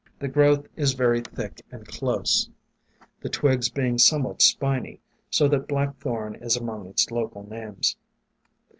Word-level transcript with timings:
The 0.17 0.27
growth 0.27 0.65
is 0.75 0.93
very 0.93 1.21
thick 1.21 1.61
and 1.71 1.87
close, 1.87 2.49
the 3.19 3.29
twigs 3.29 3.69
being 3.69 3.99
somewhat 3.99 4.41
spiny, 4.41 4.99
so 5.29 5.47
that 5.49 5.67
Black 5.67 5.95
Thorn 5.99 6.33
is 6.41 6.57
among 6.57 6.87
its 6.87 7.11
local 7.11 7.47
names. 7.47 7.95